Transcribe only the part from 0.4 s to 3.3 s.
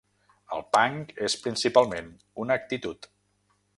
El punk és principalment una actitud.